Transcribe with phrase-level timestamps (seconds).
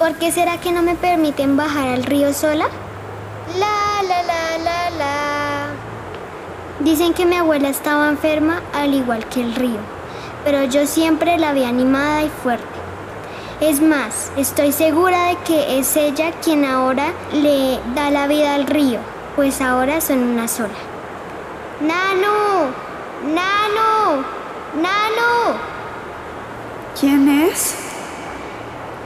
[0.00, 2.68] ¿Por qué será que no me permiten bajar al río sola?
[3.58, 5.66] La, la, la, la, la.
[6.78, 9.76] Dicen que mi abuela estaba enferma al igual que el río,
[10.42, 12.64] pero yo siempre la vi animada y fuerte.
[13.60, 18.66] Es más, estoy segura de que es ella quien ahora le da la vida al
[18.66, 19.00] río,
[19.36, 20.80] pues ahora son una sola.
[21.82, 22.70] ¡Nano!
[23.34, 24.24] ¡Nano!
[24.76, 25.58] ¡Nano!
[26.98, 27.76] ¿Quién es?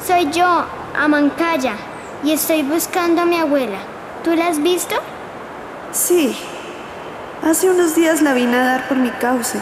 [0.07, 1.75] Soy yo, Amancaya,
[2.23, 3.79] y estoy buscando a mi abuela.
[4.23, 4.95] ¿Tú la has visto?
[5.91, 6.37] Sí.
[7.43, 9.59] Hace unos días la vi nadar por mi cauce,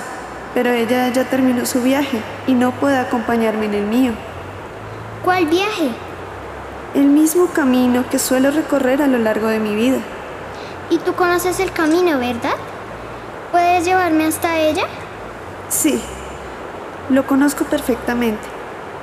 [0.53, 4.13] pero ella ya terminó su viaje y no puede acompañarme en el mío.
[5.25, 5.89] ¿Cuál viaje?
[6.95, 9.99] El mismo camino que suelo recorrer a lo largo de mi vida.
[10.91, 12.57] Y tú conoces el camino, ¿verdad?
[13.51, 14.85] ¿Puedes llevarme hasta ella?
[15.71, 15.99] Sí,
[17.09, 18.52] lo conozco perfectamente.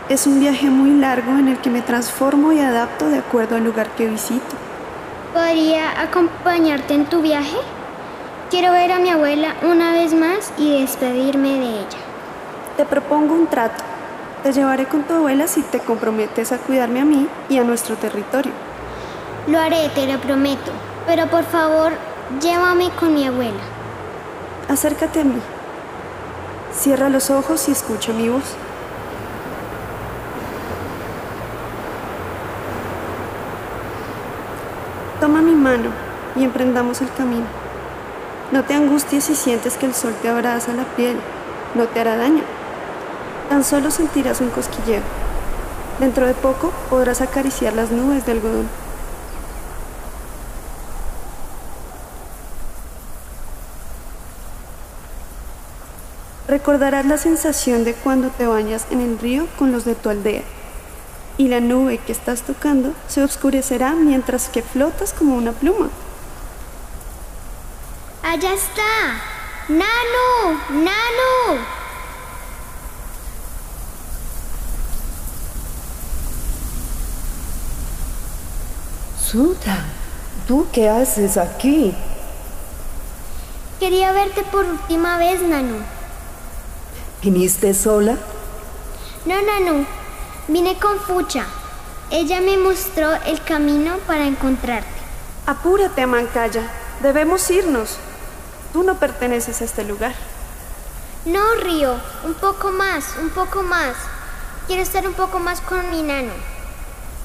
[0.10, 3.64] Es un viaje muy largo en el que me transformo y adapto de acuerdo al
[3.64, 4.56] lugar que visito.
[5.36, 7.58] ¿Podría acompañarte en tu viaje?
[8.50, 12.00] Quiero ver a mi abuela una vez más y despedirme de ella.
[12.76, 13.84] Te propongo un trato.
[14.42, 17.96] Te llevaré con tu abuela si te comprometes a cuidarme a mí y a nuestro
[17.96, 18.54] territorio.
[19.46, 20.72] Lo haré, te lo prometo.
[21.06, 21.92] Pero por favor,
[22.42, 23.62] llévame con mi abuela.
[24.70, 25.40] Acércate a mí.
[26.74, 28.56] Cierra los ojos y escucha mi voz.
[35.20, 35.90] Toma mi mano
[36.38, 37.46] y emprendamos el camino.
[38.54, 41.20] No te angusties si sientes que el sol te abraza la piel,
[41.76, 42.42] no te hará daño.
[43.50, 45.02] Tan solo sentirás un cosquilleo.
[46.00, 48.70] Dentro de poco podrás acariciar las nubes de algodón.
[56.48, 60.44] Recordarás la sensación de cuando te bañas en el río con los de tu aldea.
[61.40, 65.90] Y la nube que estás tocando se oscurecerá mientras que flotas como una pluma.
[68.22, 69.22] Allá está.
[69.70, 71.62] Nano, Nano.
[79.18, 79.86] Suta,
[80.46, 81.96] ¿tú qué haces aquí?
[83.80, 85.78] Quería verte por última vez, Nano.
[87.22, 88.18] ¿Viniste sola?
[89.26, 89.99] No, Nano.
[90.50, 91.46] Vine con Fucha.
[92.10, 94.90] Ella me mostró el camino para encontrarte.
[95.46, 96.64] Apúrate, Mancaya.
[97.04, 97.98] Debemos irnos.
[98.74, 100.16] Tú no perteneces a este lugar.
[101.26, 101.98] No, Río.
[102.26, 103.96] Un poco más, un poco más.
[104.66, 106.34] Quiero estar un poco más con mi nano.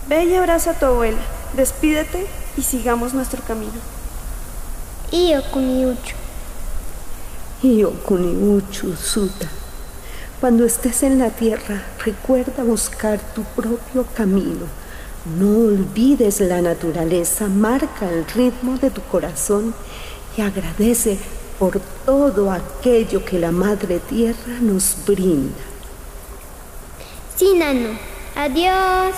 [0.07, 1.23] Ve y abraza a tu abuela.
[1.55, 2.27] Despídete
[2.59, 3.81] y sigamos nuestro camino.
[5.13, 6.15] Io Kuniuchu.
[7.63, 9.49] Io Kuniuchu, Suta.
[10.41, 14.67] Cuando estés en la tierra, recuerda buscar tu propio camino.
[15.39, 19.75] No olvides la naturaleza, marca el ritmo de tu corazón
[20.37, 21.19] y agradece
[21.59, 25.55] por todo aquello que la Madre Tierra nos brinda.
[27.37, 27.99] Sí, Nano.
[28.37, 29.15] Adiós.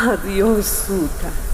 [0.00, 1.47] Adiós, Suta.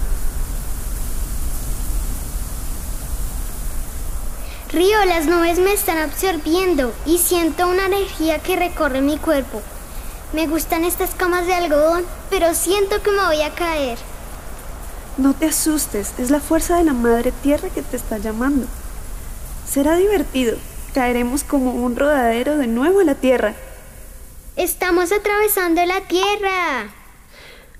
[4.75, 9.61] Río, las nubes me están absorbiendo y siento una energía que recorre mi cuerpo.
[10.33, 13.97] Me gustan estas camas de algodón, pero siento que me voy a caer.
[15.15, 18.67] No te asustes, es la fuerza de la Madre Tierra que te está llamando.
[19.65, 20.57] Será divertido.
[20.93, 23.53] Caeremos como un rodadero de nuevo a la Tierra.
[24.57, 26.89] Estamos atravesando la Tierra.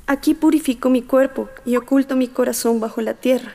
[0.07, 3.53] Aquí purifico mi cuerpo y oculto mi corazón bajo la Tierra.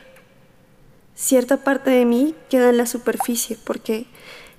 [1.15, 4.07] Cierta parte de mí queda en la superficie porque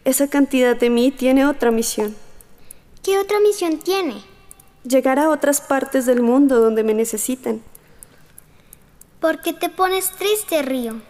[0.04, 2.14] esa cantidad de mí tiene otra misión.
[3.02, 4.22] ¿Qué otra misión tiene?
[4.84, 7.62] Llegar a otras partes del mundo donde me necesitan.
[9.20, 11.00] ¿Por qué te pones triste, Río?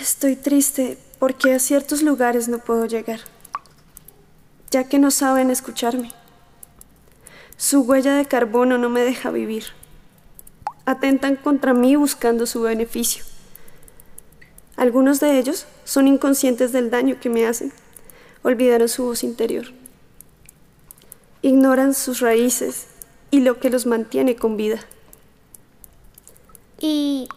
[0.00, 3.20] Estoy triste porque a ciertos lugares no puedo llegar,
[4.70, 6.12] ya que no saben escucharme.
[7.56, 9.64] Su huella de carbono no me deja vivir.
[10.86, 13.24] Atentan contra mí buscando su beneficio.
[14.80, 17.70] Algunos de ellos son inconscientes del daño que me hacen.
[18.42, 19.66] Olvidaron su voz interior.
[21.42, 22.86] Ignoran sus raíces
[23.30, 24.78] y lo que los mantiene con vida.
[26.78, 27.28] ¿Y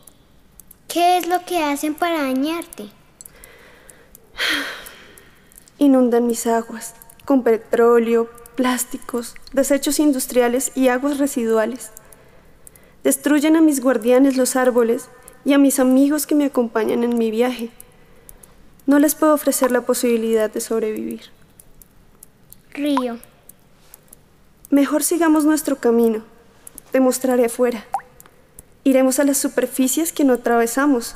[0.87, 2.83] qué es lo que hacen para dañarte?
[5.79, 6.95] Inundan mis aguas
[7.25, 11.91] con petróleo, plásticos, desechos industriales y aguas residuales.
[13.03, 15.09] Destruyen a mis guardianes los árboles
[15.45, 17.69] y a mis amigos que me acompañan en mi viaje.
[18.85, 21.21] No les puedo ofrecer la posibilidad de sobrevivir.
[22.71, 23.19] Río.
[24.69, 26.23] Mejor sigamos nuestro camino.
[26.91, 27.85] Te mostraré afuera.
[28.83, 31.15] Iremos a las superficies que no atravesamos,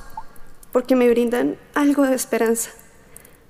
[0.71, 2.71] porque me brindan algo de esperanza.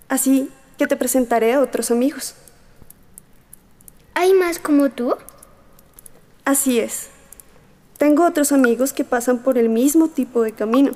[0.10, 2.36] Así que te presentaré a otros amigos.
[4.14, 5.16] ¿Hay más como tú?
[6.46, 7.10] Así es.
[7.98, 10.92] Tengo otros amigos que pasan por el mismo tipo de camino.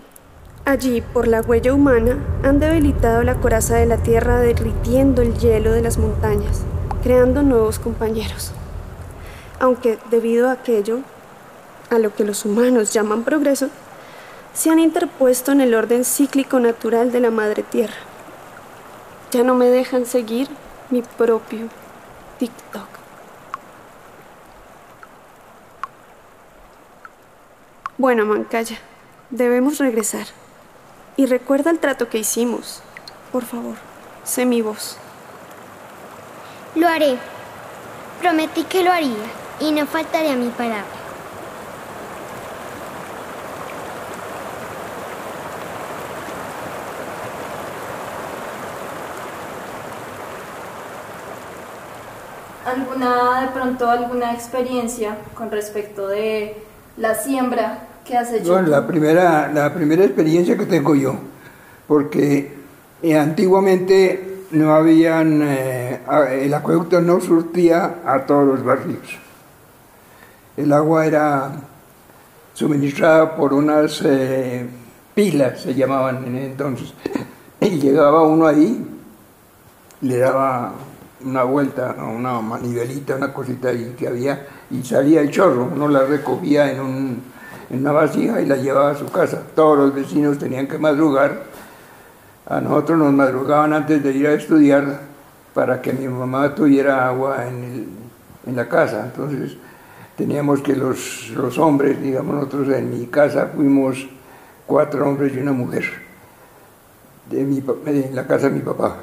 [0.65, 5.71] Allí, por la huella humana, han debilitado la coraza de la tierra derritiendo el hielo
[5.71, 6.62] de las montañas,
[7.01, 8.51] creando nuevos compañeros.
[9.59, 11.00] Aunque debido a aquello,
[11.89, 13.69] a lo que los humanos llaman progreso,
[14.54, 17.97] se han interpuesto en el orden cíclico natural de la madre tierra.
[19.31, 20.50] Ya no me dejan seguir
[20.92, 21.68] mi propio
[22.38, 22.91] TikTok.
[28.01, 28.80] Bueno, Mancaya,
[29.30, 30.25] debemos regresar.
[31.18, 32.81] Y recuerda el trato que hicimos.
[33.31, 33.75] Por favor,
[34.24, 34.98] sé mi voz.
[36.74, 37.19] Lo haré.
[38.19, 39.27] Prometí que lo haría
[39.59, 40.83] y no faltaré a mi palabra.
[52.65, 56.65] ¿Alguna, de pronto, alguna experiencia con respecto de
[56.97, 58.53] la siembra que has hecho?
[58.53, 61.15] Bueno, la primera, la primera experiencia que tengo yo,
[61.88, 62.53] porque
[63.01, 66.00] eh, antiguamente no habían, eh,
[66.42, 69.18] el acueducto no surtía a todos los barrios.
[70.57, 71.51] El agua era
[72.53, 74.68] suministrada por unas eh,
[75.15, 76.94] pilas, se llamaban en entonces,
[77.62, 78.86] y llegaba uno ahí,
[80.01, 80.74] le daba
[81.24, 86.04] una vuelta, una manivelita, una cosita ahí que había, y salía el chorro, uno la
[86.04, 87.24] recogía en un
[87.71, 89.41] en una vasija y la llevaba a su casa.
[89.56, 91.44] Todos los vecinos tenían que madrugar.
[92.45, 95.00] A nosotros nos madrugaban antes de ir a estudiar
[95.53, 97.88] para que mi mamá tuviera agua en,
[98.45, 99.06] en la casa.
[99.06, 99.56] Entonces
[100.18, 104.06] teníamos que los, los hombres, digamos nosotros en mi casa fuimos
[104.68, 105.85] cuatro hombres y una mujer
[107.29, 108.97] de, mi, de la casa de mi papá.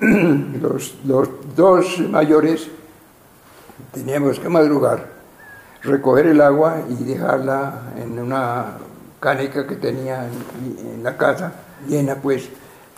[0.00, 0.94] Los
[1.56, 2.68] dos mayores
[3.92, 5.17] teníamos que madrugar
[5.82, 8.78] recoger el agua y dejarla en una
[9.20, 11.52] caneca que tenía en, la casa,
[11.86, 12.48] llena pues,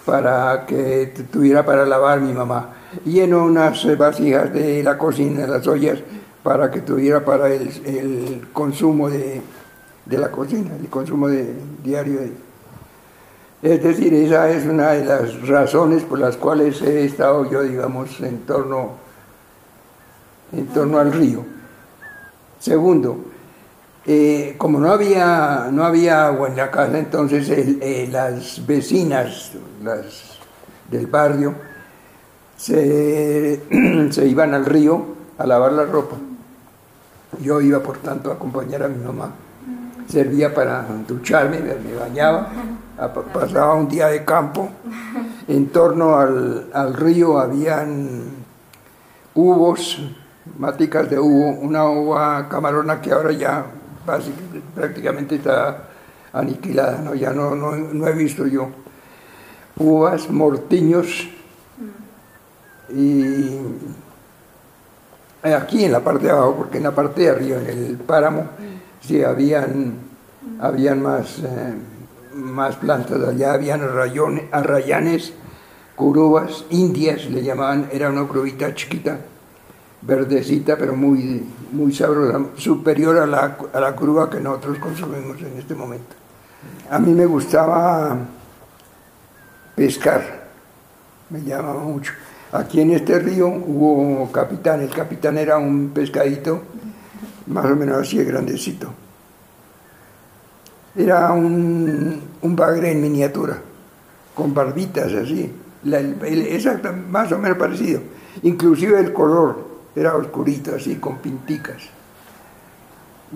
[0.04, 2.74] para que tuviera para lavar mi mamá.
[3.04, 5.98] Lleno unas vasijas de la cocina, las ollas,
[6.42, 9.42] para que tuviera para el, consumo de,
[10.06, 11.54] la cocina, el consumo de,
[11.84, 12.20] diario.
[13.62, 18.18] es decir, esa es una de las razones por las cuales he estado yo, digamos,
[18.20, 18.92] en torno,
[20.52, 21.59] en torno al río.
[22.60, 23.24] Segundo,
[24.04, 29.52] eh, como no había, no había agua en la casa, entonces eh, las vecinas
[30.90, 31.54] del barrio
[32.56, 33.62] se,
[34.26, 35.06] iban al río
[35.38, 36.16] a lavar la ropa.
[37.40, 39.30] Yo iba, por tanto, a acompañar a mi mamá.
[40.06, 42.50] Servía para ducharme, me bañaba,
[43.32, 44.68] pasaba un día de campo.
[45.48, 48.20] En torno al, al río habían
[49.34, 49.98] hubos,
[50.58, 53.66] maticas de uva, una uva camarona que ahora ya
[54.74, 55.88] prácticamente está
[56.32, 57.14] aniquilada, ¿no?
[57.14, 58.68] ya no, no, he visto yo.
[59.76, 61.28] Uvas, mortiños
[62.90, 63.58] y
[65.42, 68.48] aquí en la parte de abajo, porque en la parte de arriba, en el páramo,
[69.00, 69.94] sí habían,
[70.60, 71.74] habían más, eh,
[72.34, 75.32] más plantas, allá habían arrayones, arrayanes,
[75.94, 79.18] curubas, indias le llamaban, era una curubita chiquita
[80.02, 85.58] verdecita, pero muy, muy sabrosa, superior a la, a la curva que nosotros consumimos en
[85.58, 86.16] este momento.
[86.90, 88.16] A mí me gustaba
[89.74, 90.48] pescar,
[91.30, 92.12] me llamaba mucho.
[92.52, 96.62] Aquí en este río hubo capitán, el capitán era un pescadito,
[97.46, 98.92] más o menos así de grandecito.
[100.96, 103.58] Era un, un bagre en miniatura,
[104.34, 105.52] con barbitas así,
[105.84, 108.00] exacto, más o menos parecido.
[108.42, 111.82] Inclusive el color, era oscurito así con pinticas.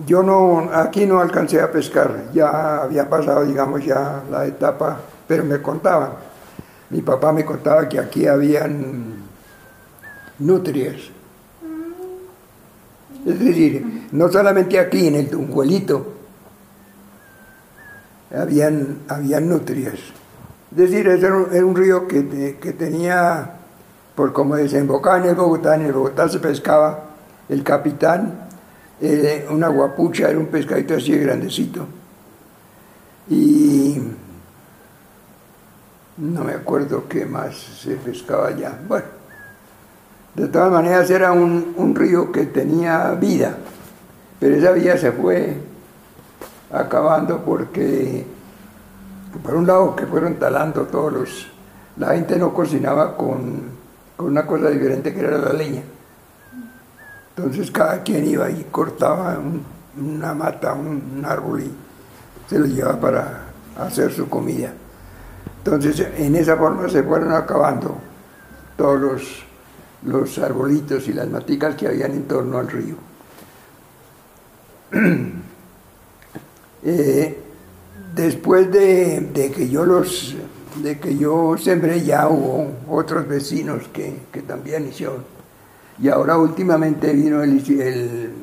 [0.05, 5.45] Yo no, aquí no alcancé a pescar, ya había pasado, digamos, ya la etapa, pero
[5.45, 6.11] me contaban.
[6.89, 9.15] Mi papá me contaba que aquí habían
[10.39, 10.97] nutrias.
[13.25, 16.13] Es decir, no solamente aquí, en el Tunjuelito,
[18.35, 19.95] habían, habían nutrias.
[20.71, 23.54] Es decir, era un, era un río que, que tenía
[24.15, 27.03] por como desembocaba en el Bogotá, en el Bogotá se pescaba
[27.49, 28.47] el capitán,
[29.01, 31.85] eh, una guapucha, era un pescadito así de grandecito.
[33.29, 33.99] Y
[36.17, 38.79] no me acuerdo qué más se pescaba allá.
[38.87, 39.05] Bueno,
[40.35, 43.57] De todas maneras era un río que tenía vida,
[44.39, 45.55] pero esa vida se fue
[46.71, 48.25] acabando porque,
[49.43, 51.47] por un lado, que fueron talando todos los...
[51.97, 53.74] La gente no cocinaba con,
[54.15, 55.83] con una cosa diferente que era la leña.
[57.35, 59.63] Entonces cada quien iba y cortaba un-
[59.97, 61.71] una mata, un, un árbol y
[62.49, 63.39] se lo llevaba para
[63.77, 64.71] hacer su comida.
[65.57, 67.97] Entonces en esa forma se fueron acabando
[68.77, 69.45] todos los,
[70.03, 72.95] los arbolitos y las maticas que habían en torno al río.
[76.87, 77.41] Eh,
[78.13, 80.35] después de, de que yo los
[80.77, 85.23] de que yo sembré ya hubo otros vecinos que, que también hicieron.
[85.99, 88.33] Y ahora últimamente vino el, el,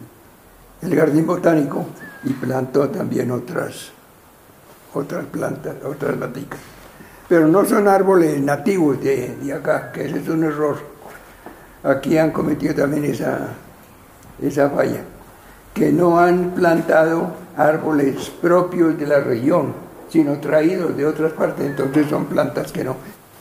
[0.80, 1.84] el jardín botánico
[2.24, 3.90] y plantó también otras
[4.94, 6.60] otras plantas otras maticas
[7.28, 10.76] pero no son árboles nativos de, de acá que ese es un error.
[11.82, 13.54] Aquí han cometido también esa
[14.40, 15.02] esa falla
[15.72, 19.72] que no han plantado árboles propios de la región,
[20.12, 22.96] sino traídos de otras partes, entonces son plantas que no.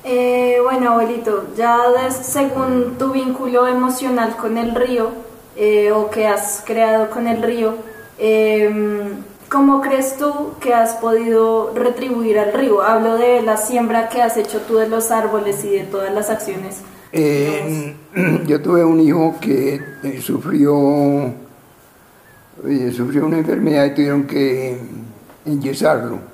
[0.05, 5.09] Eh, bueno, abuelito, ya des- según tu vínculo emocional con el río
[5.57, 7.75] eh, o que has creado con el río,
[8.17, 8.71] eh,
[9.49, 12.81] ¿cómo crees tú que has podido retribuir al río?
[12.81, 16.29] Hablo de la siembra que has hecho tú de los árboles y de todas las
[16.29, 16.77] acciones.
[17.11, 17.93] Eh,
[18.47, 21.25] yo tuve un hijo que eh, sufrió,
[22.67, 24.79] eh, sufrió una enfermedad y tuvieron que
[25.45, 26.30] enyesarlo.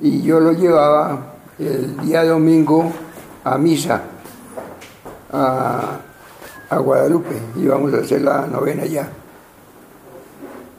[0.00, 2.90] Y yo lo llevaba el día domingo
[3.44, 4.02] a misa,
[5.32, 5.98] a,
[6.70, 9.08] a Guadalupe, íbamos a hacer la novena allá.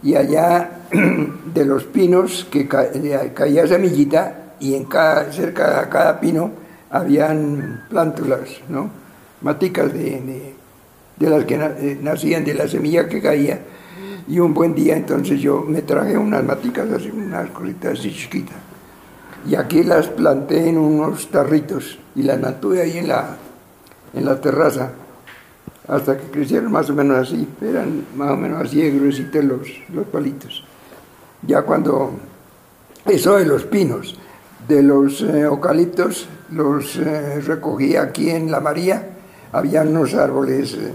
[0.03, 2.87] Y allá de los pinos que ca-
[3.33, 6.51] caía semillita y en cada, cerca de cada pino
[6.89, 8.89] habían plántulas, ¿no?
[9.41, 10.55] Maticas de,
[11.19, 13.59] de- las que eh, nacían de la semilla que caía.
[14.27, 18.55] Y un buen día entonces yo me traje unas maticas así, unas cositas así chiquitas.
[19.47, 23.37] Y aquí las planté en unos tarritos y las mantuve ahí en la,
[24.13, 24.91] en la terraza
[25.87, 29.67] hasta que crecieron más o menos así, eran más o menos así de gruesitos los,
[29.93, 30.63] los palitos.
[31.41, 32.11] Ya cuando,
[33.05, 34.17] eso de los pinos,
[34.67, 39.09] de los eh, eucaliptos, los eh, recogí aquí en La María,
[39.51, 40.93] había unos árboles eh,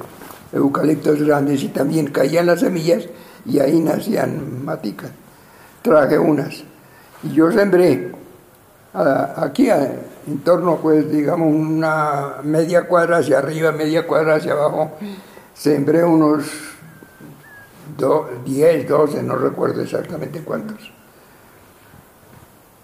[0.52, 3.06] eucaliptos grandes y también caían las semillas
[3.44, 5.10] y ahí nacían maticas.
[5.82, 6.62] Traje unas
[7.22, 8.12] y yo sembré
[8.96, 14.92] aquí en torno pues digamos una media cuadra hacia arriba, media cuadra hacia abajo,
[15.54, 16.44] sembré unos
[17.96, 20.92] do- 10, 12, no recuerdo exactamente cuántos.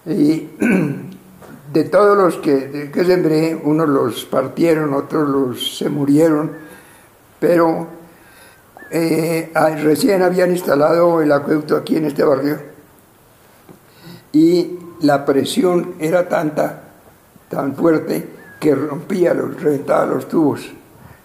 [0.07, 0.51] Y
[1.73, 6.53] de todos los que, que sembré, unos los partieron, otros los se murieron,
[7.41, 7.87] pero
[8.91, 9.51] eh,
[9.83, 12.59] recién habían instalado el acueducto aquí en este barrio
[14.33, 16.83] y la presión era tanta,
[17.49, 18.27] tan fuerte,
[18.61, 20.71] que rompía, los, reventaba los tubos.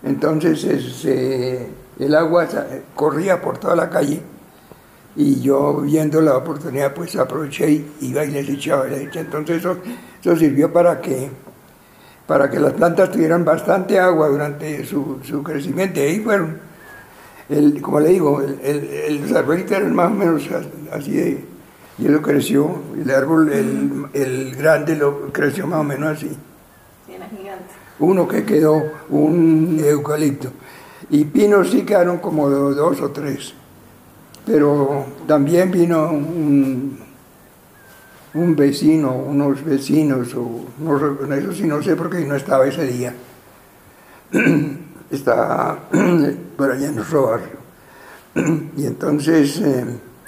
[0.03, 1.67] Entonces es, eh,
[1.99, 2.47] el agua
[2.95, 4.21] corría por toda la calle
[5.15, 8.85] y yo viendo la oportunidad pues aproveché y iba y les echaba.
[8.87, 9.77] Entonces eso,
[10.21, 11.29] eso sirvió para que,
[12.27, 15.99] para que las plantas tuvieran bastante agua durante su, su crecimiento.
[15.99, 16.59] Y ahí fueron,
[17.49, 20.43] el, como le digo, el, el, el- los arbolitos eran más o menos
[20.91, 21.45] así de,
[21.97, 26.29] y eso creció, el árbol, el, el grande lo creció más o menos así.
[27.09, 27.65] Era gigante.
[27.99, 30.49] Uno que quedó, un eucalipto.
[31.09, 33.53] Y pinos sí quedaron como do- dos o tres.
[34.45, 36.99] Pero también vino un,
[38.33, 43.13] un vecino, unos vecinos, o no, eso sí no sé porque no estaba ese día.
[45.09, 45.79] Estaba
[46.57, 47.57] por allá en nuestro barrio.
[48.75, 49.85] Y entonces eh,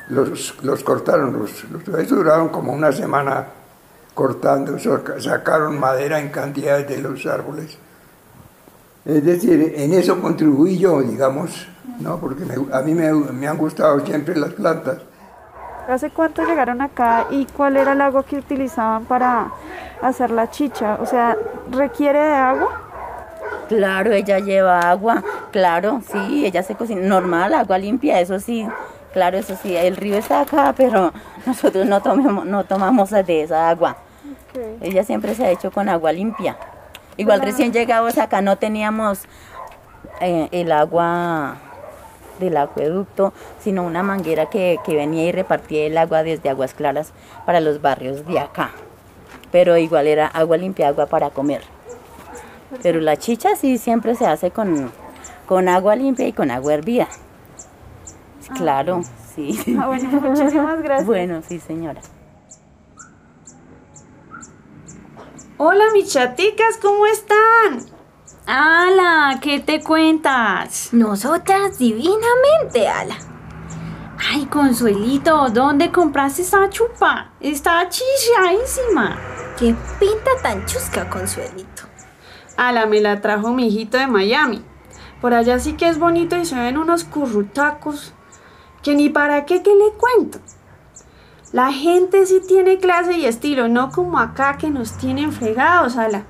[0.09, 3.45] los, los cortaron, los, los, eso duraron como una semana
[4.13, 7.77] cortando, saca- sacaron madera en cantidades de los árboles.
[9.05, 11.67] Es decir, en eso contribuí yo, digamos,
[11.99, 12.17] ¿no?
[12.19, 14.97] porque me- a mí me, me han gustado siempre las plantas.
[15.87, 19.47] ¿Hace cuánto llegaron acá y cuál era el agua que utilizaban para
[20.01, 20.97] hacer la chicha?
[21.01, 21.35] O sea,
[21.71, 22.81] ¿requiere de agua?
[23.69, 28.67] Claro, ella lleva agua, claro, sí, ella se cocina normal, agua limpia, eso sí,
[29.13, 31.13] claro, eso sí, el río está acá, pero
[31.45, 33.97] nosotros no, tomemos, no tomamos de esa agua.
[34.81, 36.57] Ella siempre se ha hecho con agua limpia.
[37.17, 39.19] Igual recién llegados acá no teníamos
[40.21, 41.57] eh, el agua
[42.39, 47.11] del acueducto, sino una manguera que, que venía y repartía el agua desde Aguas Claras
[47.45, 48.71] para los barrios de acá.
[49.51, 51.61] Pero igual era agua limpia, agua para comer.
[52.81, 54.91] Pero la chicha sí siempre se hace con,
[55.45, 57.07] con agua limpia y con agua hervida.
[58.55, 59.01] Claro,
[59.35, 59.59] sí.
[59.79, 61.05] Ah, bueno, muchísimas gracias.
[61.05, 62.01] Bueno, sí, señora.
[65.57, 67.85] Hola, mis chaticas, ¿cómo están?
[68.45, 70.89] Ala, ¿qué te cuentas?
[70.93, 73.17] Nosotras divinamente, Ala.
[74.31, 77.31] Ay, Consuelito, ¿dónde compraste esa chupa?
[77.39, 79.17] Está chichaísima.
[79.57, 81.83] Qué pinta tan chusca, Consuelito.
[82.57, 84.63] Ala, me la trajo mi hijito de Miami.
[85.21, 88.13] Por allá sí que es bonito y se ven unos currutacos
[88.83, 90.39] que ni para qué que le cuento.
[91.51, 96.23] La gente sí tiene clase y estilo, no como acá que nos tienen fregados, Ala.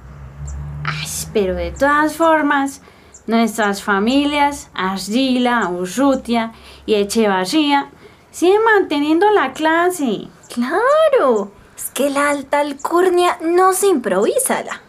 [0.86, 2.82] Ay, pero de todas formas,
[3.28, 6.54] nuestras familias, Argila, Urrutia
[6.86, 7.90] y Echevarría,
[8.32, 10.28] siguen manteniendo la clase.
[10.54, 14.82] Claro, es que la alta alcurnia no se improvisa, Ala.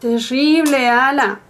[0.00, 1.40] Terrible, Ala.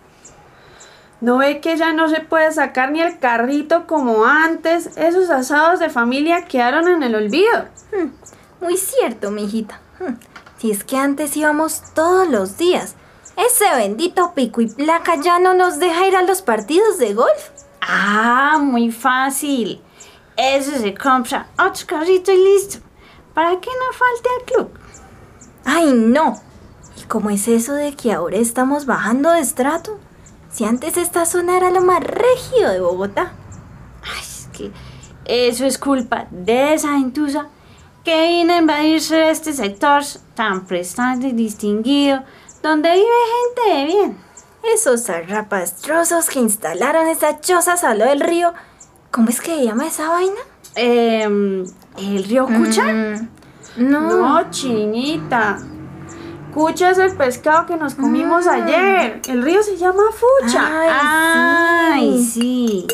[1.20, 4.96] ¿No ve que ya no se puede sacar ni el carrito como antes?
[4.96, 7.64] Esos asados de familia quedaron en el olvido.
[7.92, 8.10] Hmm,
[8.60, 9.80] Muy cierto, mijita.
[9.98, 10.14] Hmm,
[10.58, 12.94] Si es que antes íbamos todos los días.
[13.36, 17.50] Ese bendito pico y placa ya no nos deja ir a los partidos de golf.
[17.82, 19.82] Ah, muy fácil.
[20.36, 22.78] Eso se compra otro carrito y listo.
[23.34, 24.78] Para que no falte al club.
[25.64, 26.40] Ay, no.
[26.98, 29.98] ¿Y cómo es eso de que ahora estamos bajando de estrato?
[30.56, 33.32] Si antes esta zona era lo más regio de Bogotá.
[34.02, 34.72] Ay, es que
[35.26, 37.48] eso es culpa de esa gentuza
[38.02, 40.02] que vino a invadirse este sector
[40.34, 42.22] tan prestante y distinguido,
[42.62, 44.18] donde vive gente de bien.
[44.74, 48.54] Esos zarrapastrosos que instalaron esas chozas a lo del río.
[49.10, 50.40] ¿Cómo es que se llama esa vaina?
[50.74, 51.66] Em,
[51.98, 52.94] ¿El río Cucha?
[52.94, 53.28] Mm,
[53.76, 54.00] no.
[54.00, 55.58] No, chinita.
[56.56, 59.20] Cucha es el pescado que nos comimos ayer.
[59.28, 60.62] El río se llama Fucha.
[60.66, 62.86] Ay, Ay, sí.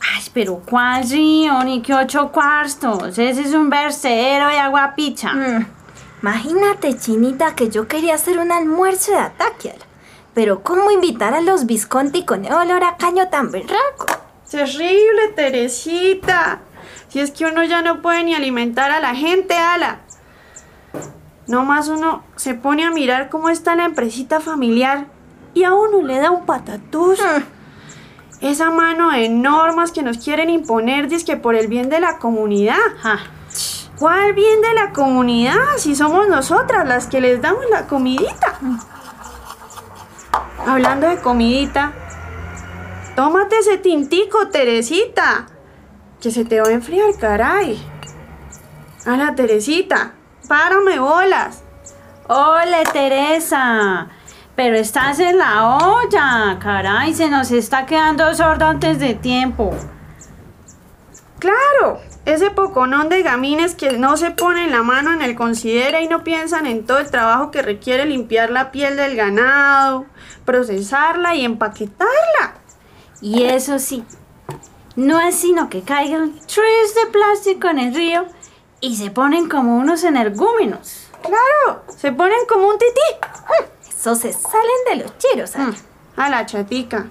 [0.00, 1.60] Ay, pero ¿cuál río?
[1.64, 3.18] Ni que ocho cuartos.
[3.18, 5.32] Ese es un versedero de agua picha.
[5.32, 5.66] Mm,
[6.22, 9.74] Imagínate, Chinita, que yo quería hacer un almuerzo de ataque.
[10.34, 14.06] Pero ¿cómo invitar a los Visconti con el olor a caño tan berraco?
[14.48, 16.60] Terrible, Teresita.
[17.08, 19.98] Si es que uno ya no puede ni alimentar a la gente, ala.
[21.46, 25.06] No más uno se pone a mirar cómo está la empresita familiar
[25.54, 27.18] y a uno le da un patatús.
[28.40, 32.78] Esa mano de normas que nos quieren imponer, que por el bien de la comunidad.
[33.04, 33.20] Ah,
[33.98, 35.76] ¿Cuál bien de la comunidad?
[35.76, 38.58] Si somos nosotras las que les damos la comidita.
[40.66, 41.92] Hablando de comidita,
[43.14, 45.46] tómate ese tintico, Teresita.
[46.20, 47.80] Que se te va a enfriar, caray.
[49.06, 50.14] A la Teresita,
[50.52, 51.62] párame bolas.
[52.28, 54.08] Hola, Teresa.
[54.54, 59.74] Pero estás en la olla, caray, se nos está quedando sordo antes de tiempo.
[61.38, 66.06] Claro, ese poconón de gamines que no se ponen la mano en el considera y
[66.06, 70.04] no piensan en todo el trabajo que requiere limpiar la piel del ganado,
[70.44, 72.56] procesarla y empaquetarla.
[73.22, 74.04] Y eso sí,
[74.96, 78.26] no es sino que caigan tres de plástico en el río
[78.82, 81.06] y se ponen como unos energúmenos.
[81.22, 83.88] Claro, se ponen como un tití.
[83.88, 85.74] Esos se salen de los chiros, Ala.
[86.16, 87.06] A la chatica.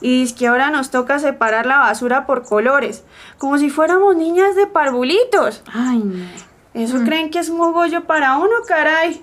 [0.00, 3.02] Y es que ahora nos toca separar la basura por colores,
[3.38, 5.62] como si fuéramos niñas de parvulitos.
[5.74, 6.24] Ay, no.
[6.72, 9.22] ¿Eso creen que es mogollo para uno, caray?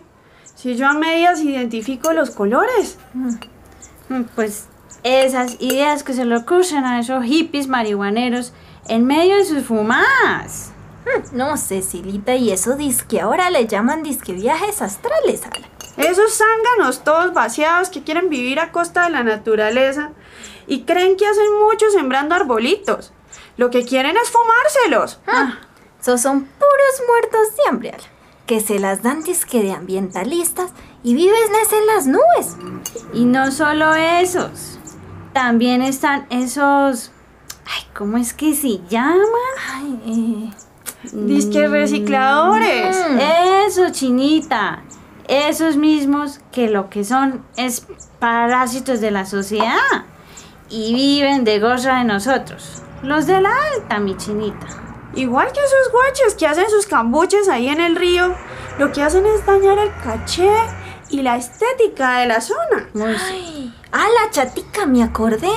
[0.56, 3.00] Si yo a medias identifico los colores.
[3.14, 4.68] Mm, Pues
[5.04, 8.52] esas ideas que se le ocurren a esos hippies marihuaneros
[8.90, 10.74] en medio de sus fumadas.
[11.32, 15.70] No, Cecilita, y eso disque ahora le llaman disque viajes astrales, Ala.
[15.98, 20.12] Esos zánganos todos vaciados que quieren vivir a costa de la naturaleza
[20.68, 23.14] y creen que hacen mucho sembrando arbolitos.
[23.58, 25.20] Lo que quieren es fumárselos.
[25.26, 25.60] Ah,
[26.00, 28.04] esos son puros muertos de hambre, Ala,
[28.46, 30.72] que se las dan disque de ambientalistas
[31.04, 31.34] y viven
[31.72, 32.56] en las nubes.
[33.14, 34.78] Y no solo esos,
[35.34, 37.12] también están esos...
[37.66, 39.22] Ay, ¿cómo es que se llaman?
[39.74, 40.58] Ay, eh,
[41.14, 42.98] Disque recicladores.
[43.68, 44.84] Eso, chinita.
[45.28, 47.86] Esos mismos que lo que son es
[48.20, 50.06] parásitos de la sociedad
[50.70, 52.82] y viven de goza de nosotros.
[53.04, 54.68] Los de la alta, mi chinita.
[55.16, 58.36] Igual que esos guaches que hacen sus cambuches ahí en el río,
[58.78, 60.52] lo que hacen es dañar el caché
[61.10, 62.90] y la estética de la zona.
[62.96, 65.50] Ay, a la chatica me acordé.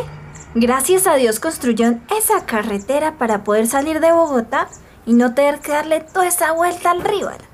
[0.55, 4.69] Gracias a Dios construyeron esa carretera para poder salir de Bogotá
[5.07, 7.29] y no tener que darle toda esa vuelta al río.
[7.29, 7.51] Ala.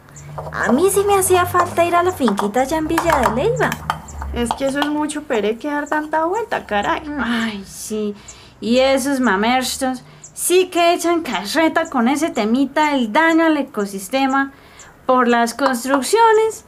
[0.52, 3.70] A mí sí me hacía falta ir a la finquita allá en Villa de Leyva.
[4.34, 7.02] Es que eso es mucho pere que dar tanta vuelta, caray.
[7.18, 8.14] Ay, sí.
[8.60, 10.02] Y esos mamerstos
[10.34, 14.52] sí que echan carreta con ese temita del daño al ecosistema
[15.06, 16.64] por las construcciones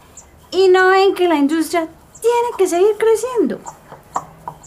[0.51, 1.89] y no ven que la industria
[2.21, 3.61] tiene que seguir creciendo.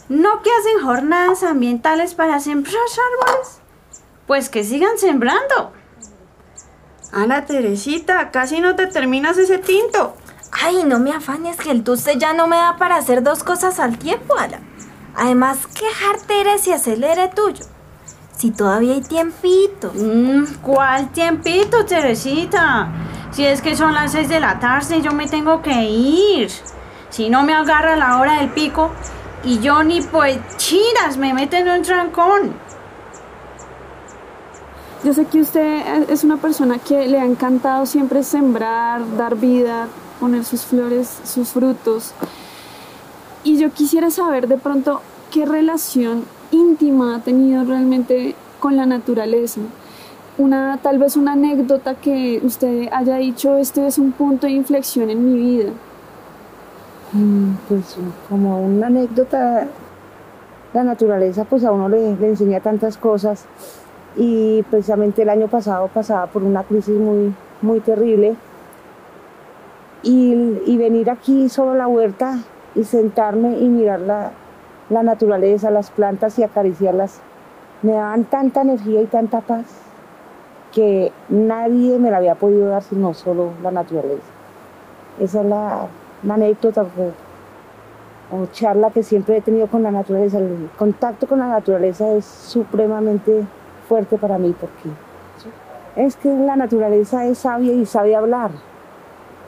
[0.10, 2.76] No que hacen jornadas ambientales para sembrar
[3.22, 3.60] árboles.
[4.28, 5.74] Pues que sigan sembrando.
[7.12, 10.16] Ana Teresita, casi no te terminas ese tinto.
[10.52, 13.80] Ay, no me afanes que el tuste ya no me da para hacer dos cosas
[13.80, 14.60] al tiempo, Ala.
[15.16, 15.86] Además, qué
[16.40, 17.66] eres y acelere tuyo.
[18.38, 19.92] Si todavía hay tiempito.
[19.94, 22.90] Mm, ¿Cuál tiempito, Teresita?
[23.32, 26.50] Si es que son las seis de la tarde y yo me tengo que ir.
[27.10, 28.92] Si no me agarra la hora del pico
[29.44, 32.71] y yo ni pues chiras me meten en un trancón.
[35.04, 39.88] Yo sé que usted es una persona que le ha encantado siempre sembrar, dar vida,
[40.20, 42.14] poner sus flores, sus frutos.
[43.44, 49.62] Y yo quisiera saber de pronto qué relación íntima ha tenido realmente con la naturaleza.
[50.38, 55.10] Una, tal vez una anécdota que usted haya dicho, este es un punto de inflexión
[55.10, 55.72] en mi vida.
[57.14, 57.98] Mm, pues
[58.30, 59.66] como una anécdota,
[60.76, 63.46] la naturaleza pues a uno le, le enseña tantas cosas
[64.16, 68.36] y precisamente el año pasado pasaba por una crisis muy, muy terrible
[70.04, 72.40] y, venir aquí solo a la huerta
[72.76, 74.32] y sentarme y mirar la,
[74.90, 77.20] la naturaleza, las plantas y acariciarlas,
[77.82, 79.66] me daban tanta energía y tanta paz
[80.72, 84.24] que nadie me la había podido dar sino solo la naturaleza.
[85.20, 85.88] Esa es la,
[86.28, 86.86] anécdota
[88.32, 90.38] o charla que siempre he tenido con la naturaleza.
[90.40, 93.44] El contacto con la naturaleza es supremamente
[93.92, 94.90] fuerte para mí porque
[95.98, 98.52] es que la naturaleza es sabia y sabe hablar.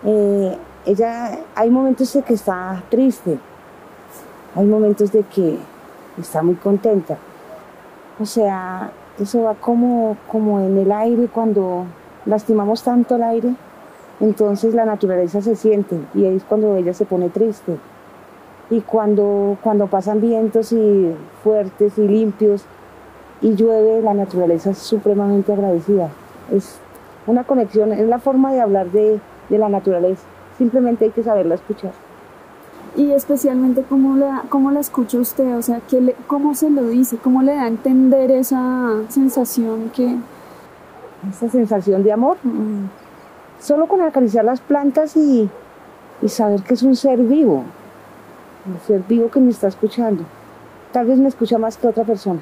[0.04, 3.40] Eh, ella, hay momentos de que está triste,
[4.54, 5.58] hay momentos de que
[6.20, 7.18] está muy contenta.
[8.20, 11.86] O sea, eso va como, como en el aire cuando
[12.26, 13.56] lastimamos tanto el aire,
[14.20, 17.78] entonces la naturaleza se siente y es cuando ella se pone triste.
[18.70, 22.66] Y cuando, cuando pasan vientos y fuertes y limpios,
[23.44, 26.10] y llueve, la naturaleza es supremamente agradecida.
[26.50, 26.80] Es
[27.28, 30.24] una conexión, es la forma de hablar de, la naturaleza.
[30.58, 31.92] Simplemente hay que saberla escuchar.
[32.96, 37.18] Y especialmente cómo la, cómo la escucha usted, o sea, ¿qué cómo se lo dice,
[37.18, 40.18] cómo le da a entender esa sensación que...
[41.30, 42.38] Esa sensación de amor.
[42.44, 42.88] Mm,
[43.60, 45.50] solo con acariciar las plantas y,
[46.22, 47.64] y saber que es un ser vivo,
[48.66, 50.24] un ser vivo que me está escuchando.
[50.92, 52.42] Tal vez me escucha más que otra persona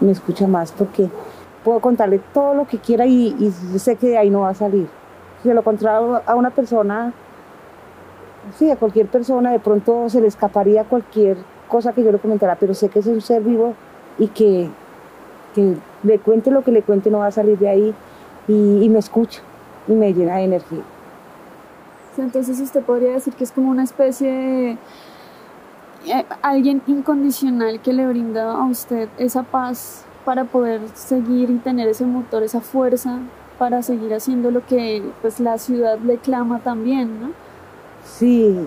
[0.00, 1.08] me escucha más porque
[1.64, 4.88] puedo contarle todo lo que quiera y, sé que de ahí no va a salir.
[5.42, 7.12] Si lo contara a una persona,
[8.56, 11.36] sí, a cualquier persona, de pronto se le escaparía cualquier
[11.68, 13.74] cosa que yo le comentara, pero sé que es un ser vivo
[14.18, 14.68] y que,
[15.54, 17.94] que le cuente lo que le cuente no va a salir de ahí
[18.48, 19.42] y, me escucha
[19.86, 20.82] y me llena de energía.
[22.16, 24.78] entonces usted podría decir que es como una especie de
[26.10, 31.88] eh, alguien incondicional que le brinda a usted esa paz para poder seguir y tener
[31.88, 33.18] ese motor, esa fuerza
[33.58, 37.30] para seguir haciendo lo que pues la ciudad le clama también, ¿no?
[38.04, 38.66] Sí,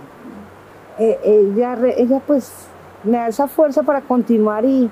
[1.00, 2.52] eh, ella, ella pues
[3.04, 4.90] me da esa fuerza para continuar y,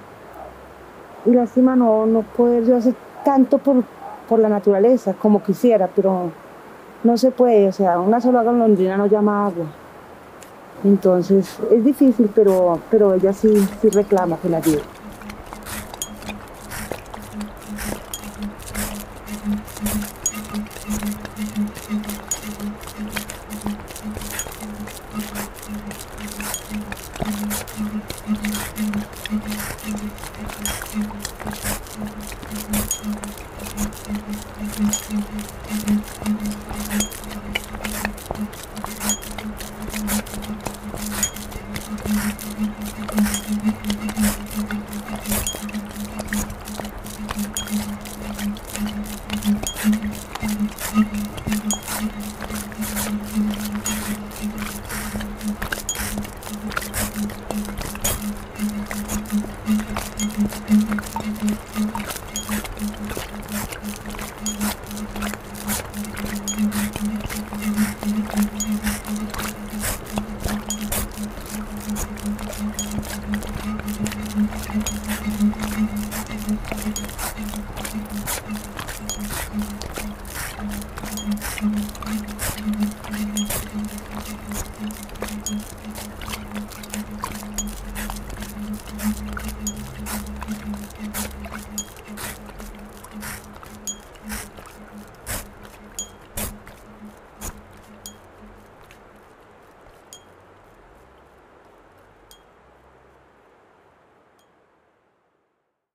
[1.25, 3.83] y lástima no, no poder yo hacer tanto por,
[4.27, 6.31] por la naturaleza como quisiera, pero
[7.03, 9.65] no se puede, o sea, una sola golondrina no llama agua.
[10.83, 14.81] Entonces es difícil, pero, pero ella sí, sí reclama que la ayude.